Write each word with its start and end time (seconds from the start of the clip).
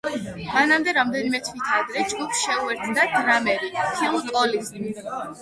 მანამდე 0.45 0.95
რამდენიმე 0.97 1.41
თვით 1.47 1.69
ადრე 1.81 2.05
ჯგუფს 2.13 2.41
შეუერთდა 2.47 3.05
დრამერი 3.13 3.71
ფილ 4.01 4.19
კოლინზი. 4.33 4.93